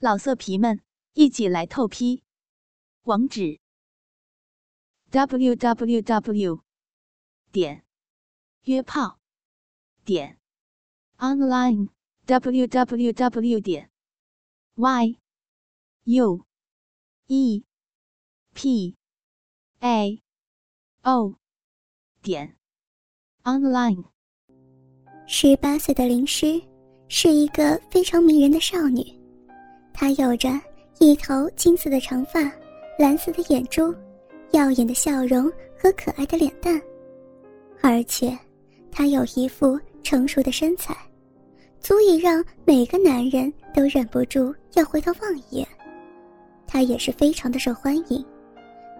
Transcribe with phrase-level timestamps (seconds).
[0.00, 0.80] 老色皮们，
[1.14, 2.22] 一起来透批！
[3.02, 3.58] 网址
[5.10, 6.62] ：w w w
[7.50, 7.84] 点
[8.62, 9.18] 约炮
[10.04, 10.38] 点
[11.16, 11.88] online
[12.26, 13.90] w w w 点
[14.76, 15.18] y
[16.04, 16.46] u
[17.26, 17.64] e
[18.54, 18.96] p
[19.80, 20.22] a
[21.02, 21.34] o
[22.22, 22.56] 点
[23.42, 24.04] online。
[25.26, 26.62] 十八岁的灵诗
[27.08, 29.17] 是一个非常迷人的少女。
[30.00, 30.48] 她有着
[31.00, 32.40] 一头金色的长发，
[32.96, 33.92] 蓝色的眼珠，
[34.52, 36.80] 耀眼的笑容和可爱的脸蛋，
[37.82, 38.38] 而且
[38.92, 40.96] 她有一副成熟的身材，
[41.80, 45.66] 足以让每个男人都忍不住要回头望一眼。
[46.64, 48.24] 她也是非常的受欢迎，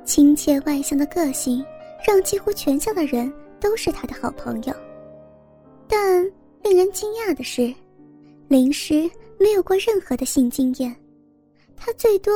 [0.05, 1.65] 亲切外向的个性
[2.05, 4.75] 让几乎全校的人都是她的好朋友。
[5.87, 6.25] 但
[6.61, 7.73] 令人惊讶的是，
[8.49, 9.09] 林诗。
[9.39, 10.95] 没有过任何的性经验，
[11.77, 12.33] 他最多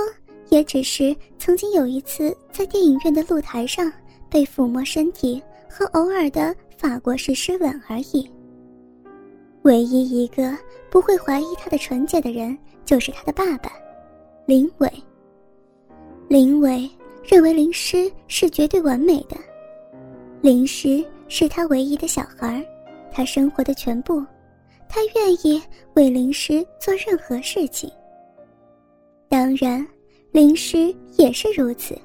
[0.50, 3.92] 也只是曾经有一次在电影院的露台上
[4.30, 8.30] 被抚摸身体和偶尔的法国式湿吻而已。
[9.62, 10.56] 唯一一个
[10.90, 13.72] 不会怀疑他的纯洁的人，就是他的爸爸，
[14.46, 14.88] 林伟。
[16.28, 16.88] 林伟
[17.22, 19.36] 认为林诗是绝对完美的，
[20.40, 22.64] 林诗是他唯一的小孩，
[23.12, 24.24] 他生活的全部。
[24.94, 25.60] 他愿意
[25.94, 27.90] 为灵师做任何事情。
[29.26, 29.84] 当然，
[30.32, 31.98] 灵师也是如此。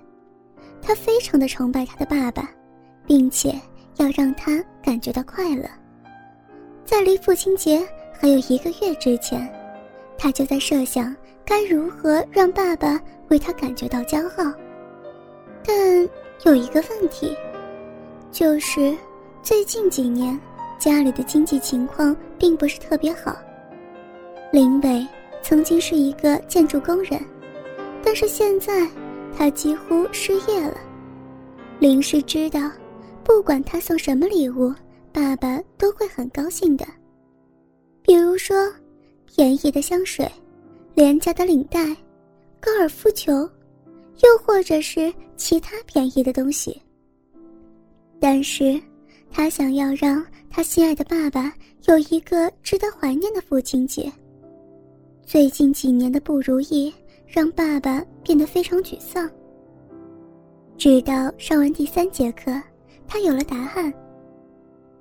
[0.82, 2.50] 他非常的崇拜他的爸爸，
[3.06, 3.54] 并且
[3.98, 5.66] 要让他感觉到快乐。
[6.86, 7.86] 在离父亲节
[8.18, 9.46] 还有一个月之前，
[10.18, 14.54] 他就在设想该如何让爸爸为他感觉到骄傲。
[15.62, 16.10] 但
[16.46, 17.36] 有一个问题，
[18.32, 18.96] 就是
[19.44, 20.40] 最近几年。
[20.78, 23.38] 家里的经济情况并不是特别好。
[24.52, 25.06] 林伟
[25.42, 27.20] 曾经是一个建筑工人，
[28.04, 28.88] 但是现在
[29.36, 30.78] 他几乎失业了。
[31.80, 32.72] 林氏知道，
[33.24, 34.74] 不管他送什么礼物，
[35.12, 36.86] 爸爸都会很高兴的。
[38.02, 38.56] 比如说，
[39.26, 40.30] 便宜的香水、
[40.96, 41.96] 廉价的领带、
[42.60, 43.34] 高尔夫球，
[44.24, 46.82] 又或者是其他便宜的东西。
[48.20, 48.80] 但是。
[49.32, 51.54] 他想要让他心爱的爸爸
[51.86, 54.12] 有一个值得怀念的父亲节。
[55.24, 56.94] 最近几年的不如意
[57.28, 59.30] 让爸爸变得非常沮丧。
[60.78, 62.62] 直到上完第三节课，
[63.08, 63.94] 他有了答案。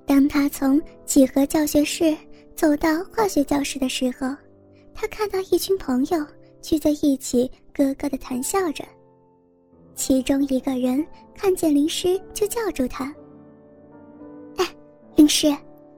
[0.05, 2.15] 当他从几何教学室
[2.55, 4.35] 走到化学教室的时候，
[4.93, 6.25] 他看到一群朋友
[6.61, 8.83] 聚在一起，咯咯的谈笑着。
[9.95, 11.05] 其中一个人
[11.35, 13.13] 看见林师，就叫住他。
[15.17, 15.47] 林师，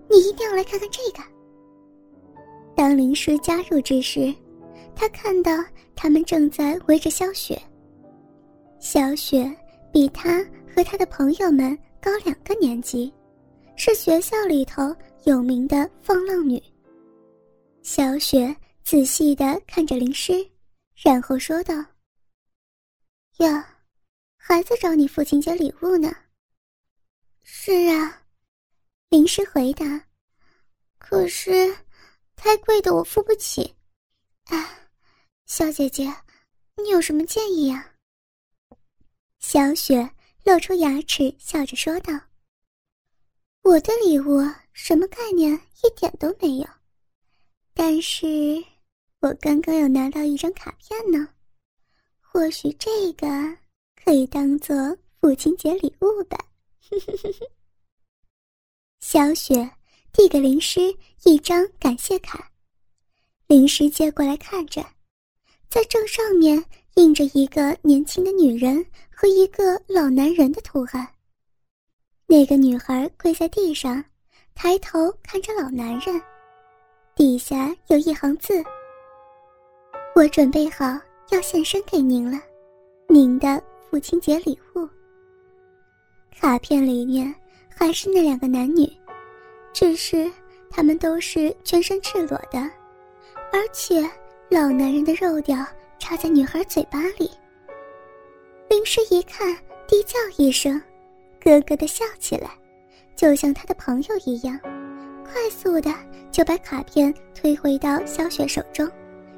[0.09, 1.21] 你一定要来看看这个。
[2.73, 4.33] 当林师加入之时，
[4.95, 5.51] 他看到
[5.93, 7.61] 他们正在围着小雪。
[8.79, 9.53] 小雪
[9.91, 10.41] 比他
[10.73, 13.13] 和他的朋友们高两个年级，
[13.75, 16.61] 是学校里头有名的放浪女。
[17.81, 18.55] 小雪
[18.85, 20.33] 仔细的看着林师，
[20.95, 21.75] 然后说道
[23.39, 23.63] ：“哟，
[24.37, 26.09] 孩子找你父亲节礼物呢。
[27.43, 28.15] ”“是啊。”
[29.09, 30.05] 临时回答
[30.99, 31.75] ：“可是，
[32.35, 33.75] 太贵的我付不起。
[34.45, 34.87] 啊，
[35.47, 36.03] 小姐姐，
[36.77, 37.95] 你有什么建议呀？”
[39.41, 40.11] 小雪
[40.43, 42.13] 露出牙齿，笑着说道
[43.63, 44.41] ：“我的礼物
[44.73, 46.67] 什么概念一点都没有，
[47.73, 48.63] 但是
[49.21, 51.27] 我刚刚有拿到一张卡片呢，
[52.21, 53.27] 或许这个
[53.95, 54.75] 可以当做
[55.19, 56.37] 父亲节礼物吧。
[58.99, 59.67] ”小雪
[60.11, 60.93] 递给林诗
[61.23, 62.51] 一张感谢卡，
[63.47, 64.85] 林诗接过来看着，
[65.69, 66.63] 在正上面
[66.95, 71.07] 印着一个年轻的女人和一个老男人的图案。
[72.27, 74.03] 那个女孩跪在地上，
[74.53, 76.21] 抬头看着老男人，
[77.15, 78.61] 底下有一行字
[80.13, 80.85] ：“我准备好
[81.29, 82.37] 要献身给您了，
[83.07, 84.87] 您的父亲节礼物。”
[86.37, 87.33] 卡片里面。
[87.79, 88.91] 还是那两个男女，
[89.71, 90.29] 只是
[90.69, 92.59] 他们都是全身赤裸的，
[93.53, 94.01] 而且
[94.49, 95.65] 老男人的肉屌
[95.97, 97.31] 插在女孩嘴巴里。
[98.67, 99.55] 林诗一看，
[99.87, 100.73] 低叫一声，
[101.39, 102.51] 咯咯的笑起来，
[103.15, 104.59] 就像他的朋友一样，
[105.23, 105.89] 快速的
[106.31, 108.91] 就把卡片推回到小雪手中，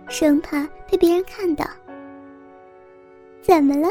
[0.10, 1.64] 生怕被别人看到。
[3.44, 3.88] 怎么了？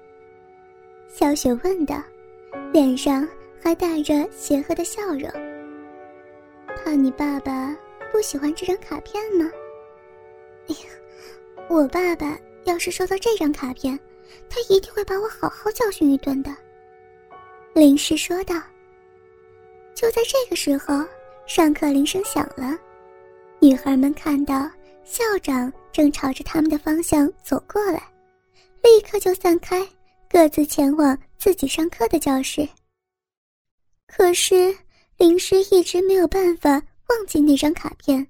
[1.08, 1.96] 小雪问道。
[2.72, 3.26] 脸上
[3.62, 5.30] 还带着邪恶的笑容。
[6.84, 7.76] 怕你爸爸
[8.10, 9.50] 不喜欢这张卡片吗？
[10.68, 10.90] 哎呀，
[11.68, 13.98] 我爸爸要是收到这张卡片，
[14.48, 16.50] 他一定会把我好好教训一顿的。”
[17.74, 18.54] 林氏说道。
[19.94, 21.04] 就在这个时候，
[21.46, 22.76] 上课铃声响了，
[23.60, 24.68] 女孩们看到
[25.04, 28.02] 校长正朝着他们的方向走过来，
[28.82, 29.86] 立刻就散开，
[30.32, 32.66] 各自前往自己上课的教室。
[34.06, 34.74] 可是
[35.18, 38.26] 林诗一直没有办法忘记那张卡片，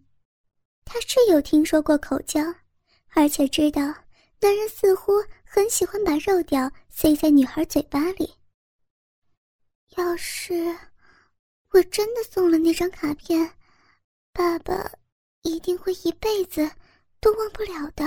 [0.85, 2.43] 他是有听说过口交，
[3.11, 3.83] 而且知道
[4.41, 5.13] 男人似乎
[5.45, 8.35] 很喜欢把肉屌塞在女孩嘴巴里。
[9.97, 10.77] 要是……
[11.71, 13.49] 我真的送了那张卡片，
[14.33, 14.91] 爸爸
[15.43, 16.69] 一定会一辈子
[17.21, 18.05] 都忘不了的。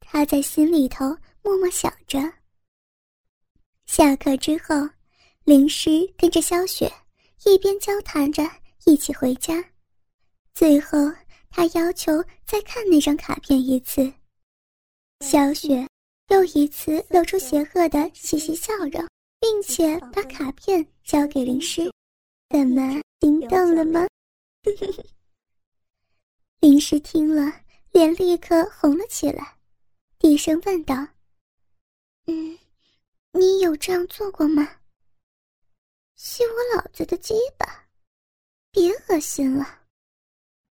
[0.00, 2.20] 他在心里头默默想着。
[3.92, 4.88] 下课之后，
[5.42, 6.88] 林诗跟着萧雪
[7.44, 8.40] 一边交谈着，
[8.86, 9.64] 一起回家。
[10.54, 10.96] 最后，
[11.50, 14.00] 他要求再看那张卡片一次。
[15.26, 15.84] 萧雪
[16.28, 19.04] 又一次露出邪恶的嘻嘻笑容，
[19.40, 21.90] 并且把卡片交给林诗。
[22.50, 24.06] 怎么心动了吗？
[26.60, 27.52] 林诗听了，
[27.90, 29.56] 脸立刻红了起来，
[30.16, 30.94] 低声问道
[32.26, 32.56] ：“嗯，
[33.32, 34.68] 你有这样做过吗
[36.16, 37.88] ？”“吸我老子的鸡巴！”
[38.72, 39.80] 别恶心了。”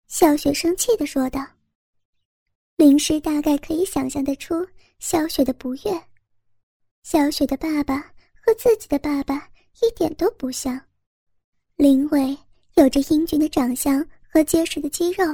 [0.07, 1.45] 小雪生气的说道。
[2.77, 4.67] 林诗大概可以想象得出
[4.99, 6.03] 小雪的不悦。
[7.03, 8.01] 小雪的爸爸
[8.41, 9.49] 和自己的爸爸
[9.81, 10.79] 一点都不像。
[11.75, 12.37] 林伟
[12.73, 15.25] 有着英俊的长相和结实的肌肉，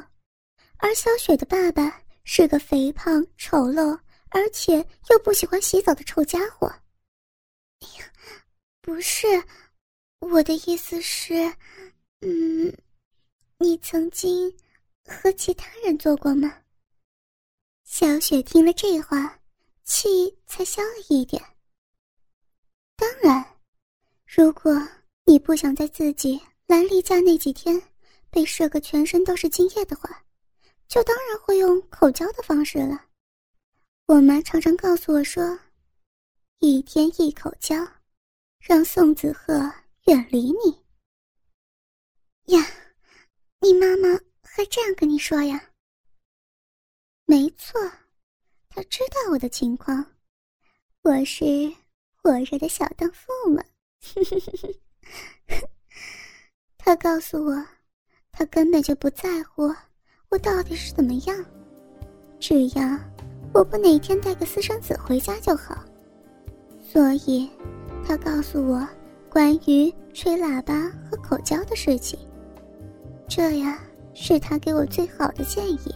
[0.77, 6.71] 而小雪的爸爸是个肥胖、丑陋，而且又不喜欢洗澡的臭家伙。
[7.81, 8.11] 哎呀，
[8.81, 9.27] 不是，
[10.19, 11.35] 我的意思是，
[12.21, 12.75] 嗯，
[13.59, 14.51] 你曾经
[15.05, 16.63] 和其他人做过吗？
[17.83, 19.39] 小雪听了这话，
[19.83, 21.43] 气才消了一点。
[22.95, 23.45] 当然，
[24.25, 24.71] 如果。
[25.23, 27.79] 你不想在自己来例假那几天
[28.31, 30.25] 被射个全身都是精液的话，
[30.87, 33.05] 就当然会用口交的方式了。
[34.07, 35.57] 我妈常常告诉我说
[36.63, 37.75] ：“一天一口交，
[38.59, 39.55] 让宋子赫
[40.05, 40.85] 远离你。”
[42.53, 42.63] 呀，
[43.61, 44.09] 你妈妈
[44.43, 45.71] 还这样跟你说呀？
[47.25, 47.81] 没错，
[48.69, 50.05] 她知道我的情况，
[51.01, 51.43] 我是
[52.13, 53.63] 火热的小荡妇嘛。
[56.77, 57.67] 他告诉我，
[58.31, 59.63] 他根本就不在乎
[60.29, 61.43] 我到底是怎么样，
[62.39, 62.99] 只要
[63.51, 65.83] 我不哪天带个私生子回家就好。
[66.91, 67.49] 所以，
[68.05, 68.85] 他告诉我
[69.29, 72.19] 关于吹喇叭和口交的事情，
[73.29, 73.79] 这呀
[74.13, 75.95] 是他给我最好的建议。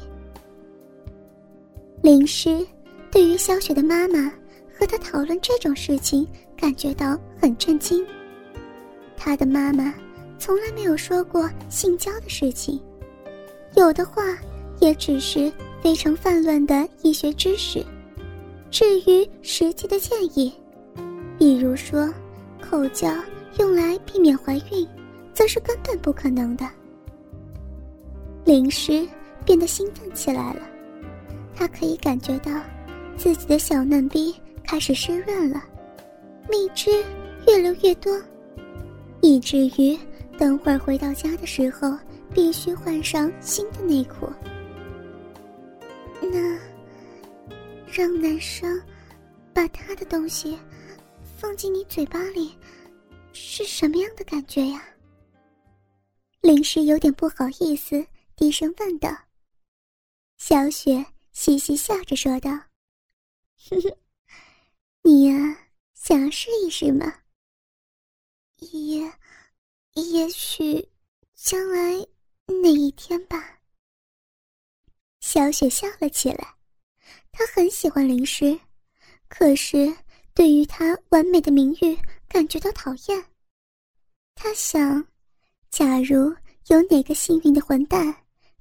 [2.02, 2.66] 林诗
[3.12, 4.32] 对于小雪的妈妈
[4.74, 6.26] 和他讨论这种事情
[6.56, 8.06] 感觉到很震惊。
[9.18, 9.94] 他的妈妈
[10.40, 12.80] 从来没有说过性交的事情，
[13.76, 14.24] 有的话
[14.80, 15.52] 也只是
[15.82, 17.86] 非常泛滥的医学知识。
[18.72, 20.54] 至于实际的建议，
[21.38, 22.14] 比如说
[22.62, 23.10] 口交
[23.60, 24.88] 用来避免怀孕，
[25.34, 26.68] 则是根本不可能的。
[28.44, 29.08] 灵师
[29.44, 30.62] 变得兴奋起来了，
[31.56, 32.52] 他可以感觉到
[33.18, 35.64] 自己的小嫩逼开始湿润了，
[36.50, 36.92] 蜜汁
[37.48, 38.22] 越流越多。
[39.22, 39.98] 以至于
[40.38, 41.98] 等会儿回到家的时候，
[42.34, 44.28] 必须换上新的内裤。
[46.22, 46.58] 那
[47.92, 48.80] 让男生
[49.54, 50.58] 把他的东西
[51.38, 52.58] 放进你嘴巴里，
[53.34, 54.84] 是什么样的感觉呀？
[56.42, 59.10] 林诗有点不好意思，低声问道。
[60.38, 62.52] 小雪嘻嘻笑着说道
[63.70, 63.98] ：“哼哼，
[65.04, 65.58] 你呀，
[65.94, 67.22] 想试一试吗？”
[68.60, 69.12] 也，
[69.94, 70.88] 也许
[71.34, 72.06] 将来
[72.62, 73.60] 哪一天吧。
[75.20, 76.56] 小雪笑了起来，
[77.32, 78.58] 她很喜欢林诗，
[79.28, 79.94] 可是
[80.36, 83.26] 对于他完美的名誉感觉到讨厌。
[84.36, 85.04] 她想，
[85.72, 86.32] 假如
[86.68, 88.16] 有哪个幸运的混蛋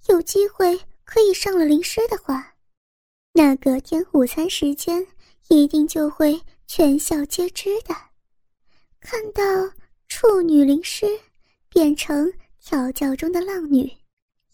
[0.09, 2.55] 有机会可以上了灵师的话，
[3.33, 5.07] 那隔天午餐时间
[5.49, 7.95] 一定就会全校皆知的。
[9.01, 9.43] 看到。
[10.07, 11.07] 处女灵师
[11.69, 13.91] 变成调教中的浪女，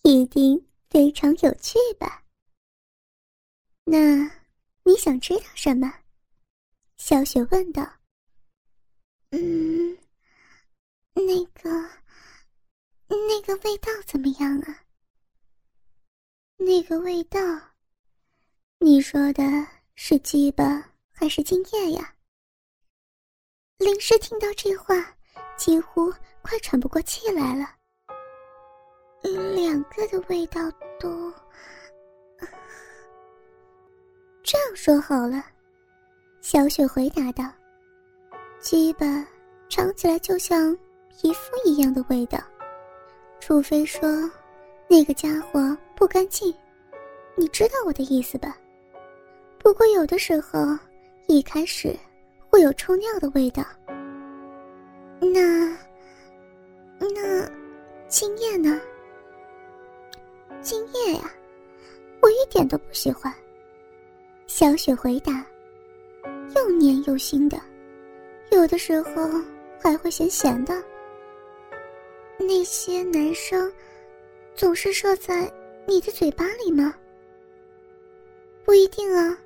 [0.03, 2.23] 一定非常有趣吧？
[3.85, 4.23] 那
[4.85, 5.93] 你想知道什么？
[7.01, 7.83] 小雪问道。
[9.31, 9.97] 嗯，
[11.15, 11.71] 那个，
[13.09, 14.85] 那个味道怎么样啊？
[16.59, 17.41] 那个味道，
[18.81, 19.43] 你说的
[19.95, 22.15] 是鸡巴还是精液呀？
[23.79, 25.17] 林氏听到这话，
[25.57, 27.77] 几乎快喘不过气来了。
[29.55, 31.33] 两个的味道都
[34.45, 35.43] 这样说好了，
[36.41, 37.45] 小雪回答道
[38.61, 39.27] ：“鸡巴
[39.69, 40.77] 尝起来就像
[41.09, 42.39] 皮肤一样的味道，
[43.39, 44.09] 除非说
[44.89, 46.53] 那个家伙不干净，
[47.37, 48.57] 你知道我的意思吧？
[49.59, 50.61] 不过有的时候
[51.27, 51.97] 一开始……”
[52.53, 53.65] 会有臭尿的味道。
[55.21, 55.69] 那
[56.99, 57.49] 那
[58.09, 58.81] 精液呢？
[60.61, 61.31] 精液呀，
[62.21, 63.33] 我一点都不喜欢。
[64.49, 65.47] 小雪回答
[66.55, 67.61] ：“又黏又腥的，
[68.51, 69.29] 有的时候
[69.81, 70.83] 还会咸咸的。”
[72.39, 73.71] 那些男生
[74.55, 75.51] 总是射在
[75.87, 76.95] 你的嘴巴里吗？
[78.65, 79.37] 不一定啊。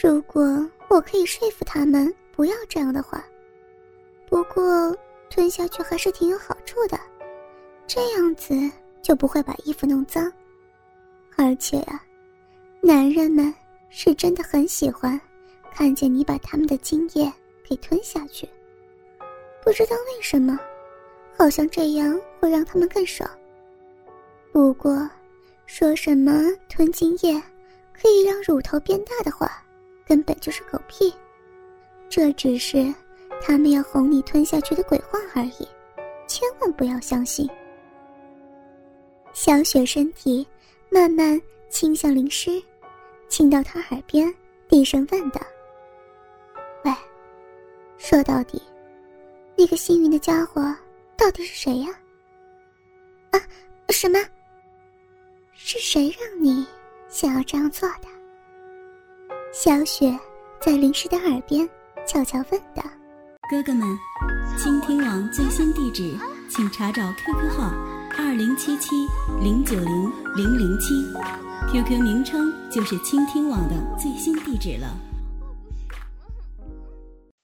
[0.00, 0.42] 如果
[0.88, 3.24] 我可以说服他们不要这样的话，
[4.28, 4.96] 不过
[5.30, 6.98] 吞下去还是挺有好处的，
[7.86, 8.54] 这样子
[9.02, 10.30] 就不会把衣服弄脏。
[11.36, 12.04] 而且啊，
[12.80, 13.52] 男人们
[13.90, 15.20] 是真的很喜欢
[15.78, 17.32] 看见你把他们的精液
[17.62, 18.48] 给吞下去，
[19.62, 20.58] 不知道为什么，
[21.36, 23.30] 好像这样会让他们更爽。
[24.50, 25.08] 不过，
[25.66, 26.32] 说什么
[26.68, 27.40] 吞精液
[27.92, 29.48] 可以让乳头变大的话。
[30.04, 31.14] 根本就是狗屁，
[32.08, 32.92] 这只是
[33.40, 35.68] 他们要哄你吞下去的鬼话而已，
[36.26, 37.48] 千万不要相信。
[39.32, 40.44] 小雪身体
[40.90, 42.60] 慢慢倾向淋湿，
[43.28, 44.34] 亲到他耳边，
[44.66, 45.40] 低声问道：“，
[47.98, 48.62] 说到底，
[49.56, 50.74] 那个幸运的家伙
[51.16, 51.88] 到底是谁呀？”
[53.32, 53.40] 啊，
[53.90, 54.18] 什么？
[55.54, 56.66] 是谁让你
[57.08, 58.08] 想要这样做的？
[59.52, 60.16] 小雪
[60.60, 61.68] 在林氏的耳边
[62.06, 62.82] 悄悄问道
[63.50, 63.86] ：“哥哥们，
[64.56, 66.16] 倾听网最新地址，
[66.48, 67.72] 请查找 QQ 号
[68.16, 68.94] 二零七七
[69.42, 70.94] 零九零零零七
[71.72, 74.96] ，QQ 名称就是倾听网的最新地址了。”